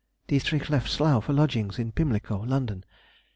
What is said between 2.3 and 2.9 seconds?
London.